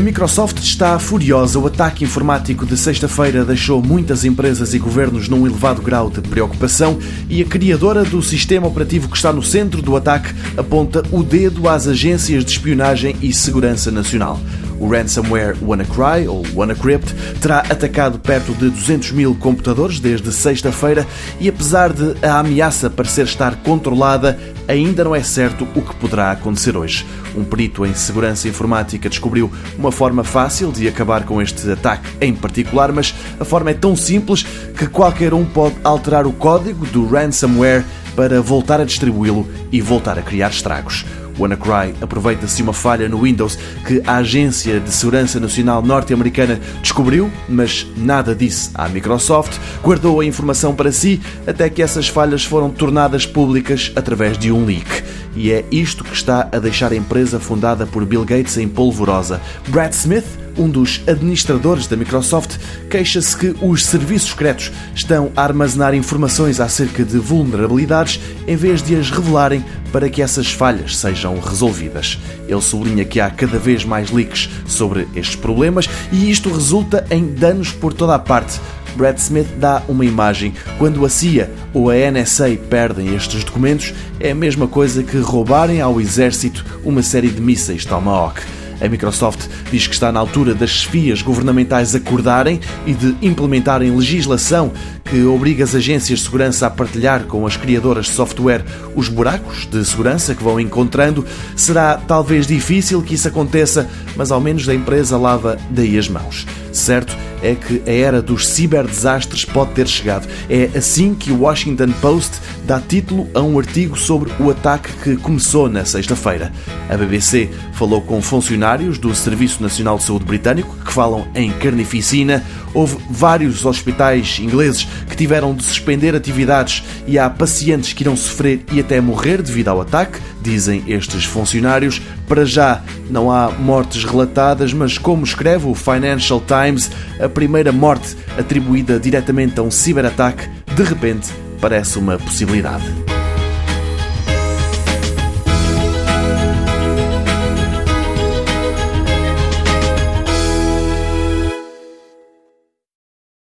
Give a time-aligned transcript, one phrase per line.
[0.00, 1.58] Microsoft está furiosa.
[1.58, 6.98] O ataque informático de sexta-feira deixou muitas empresas e governos num elevado grau de preocupação
[7.28, 11.68] e a criadora do sistema operativo que está no centro do ataque aponta o dedo
[11.68, 14.40] às agências de espionagem e segurança nacional.
[14.82, 21.06] O ransomware WannaCry, ou WannaCrypt, terá atacado perto de 200 mil computadores desde sexta-feira
[21.38, 26.32] e, apesar de a ameaça parecer estar controlada, ainda não é certo o que poderá
[26.32, 27.06] acontecer hoje.
[27.36, 32.34] Um perito em segurança informática descobriu uma forma fácil de acabar com este ataque em
[32.34, 34.42] particular, mas a forma é tão simples
[34.76, 40.18] que qualquer um pode alterar o código do ransomware para voltar a distribuí-lo e voltar
[40.18, 41.04] a criar estragos.
[41.38, 47.86] WannaCry aproveita-se uma falha no Windows que a Agência de Segurança Nacional norte-americana descobriu, mas
[47.96, 53.26] nada disse à Microsoft, guardou a informação para si até que essas falhas foram tornadas
[53.26, 55.02] públicas através de um leak.
[55.34, 59.40] E é isto que está a deixar a empresa fundada por Bill Gates em polvorosa.
[59.68, 62.58] Brad Smith um dos administradores da Microsoft
[62.90, 68.96] queixa-se que os serviços secretos estão a armazenar informações acerca de vulnerabilidades em vez de
[68.96, 72.18] as revelarem para que essas falhas sejam resolvidas.
[72.48, 77.26] Ele sublinha que há cada vez mais leaks sobre estes problemas e isto resulta em
[77.34, 78.60] danos por toda a parte.
[78.96, 80.54] Brad Smith dá uma imagem.
[80.78, 85.80] Quando a CIA ou a NSA perdem estes documentos, é a mesma coisa que roubarem
[85.80, 88.61] ao exército uma série de mísseis Tomahawk.
[88.82, 94.72] A Microsoft diz que está na altura das chefias governamentais acordarem e de implementarem legislação
[95.12, 98.64] que obriga as agências de segurança a partilhar com as criadoras de software
[98.96, 101.22] os buracos de segurança que vão encontrando.
[101.54, 106.46] Será talvez difícil que isso aconteça, mas ao menos a empresa lava daí as mãos.
[106.72, 110.26] Certo é que a era dos ciberdesastres pode ter chegado.
[110.48, 115.16] É assim que o Washington Post dá título a um artigo sobre o ataque que
[115.16, 116.52] começou na sexta-feira.
[116.88, 122.42] A BBC falou com funcionários do Serviço Nacional de Saúde Britânico que falam em carnificina.
[122.74, 128.64] Houve vários hospitais ingleses que tiveram de suspender atividades e há pacientes que irão sofrer
[128.72, 132.00] e até morrer devido ao ataque, dizem estes funcionários.
[132.26, 136.90] Para já não há mortes relatadas, mas como escreve o Financial Times,
[137.20, 143.11] a primeira morte atribuída diretamente a um ciberataque de repente parece uma possibilidade.